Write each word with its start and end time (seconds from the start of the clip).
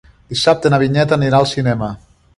Dissabte 0.33 0.71
na 0.73 0.79
Vinyet 0.83 1.13
anirà 1.19 1.43
al 1.43 1.49
cinema. 1.55 1.95